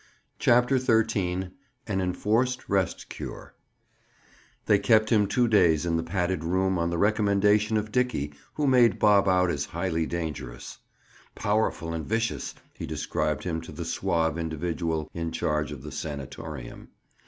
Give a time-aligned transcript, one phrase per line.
[0.39, 3.53] CHAPTER XIII—AN ENFORCED REST CURE
[4.65, 7.89] They kept him two days in the padded room on Dickie's recommendation,
[8.55, 10.79] who made Bob out as highly dangerous.
[11.35, 16.87] "Powerful and vicious," he described him to the suave individual in charge of the "sanatorium."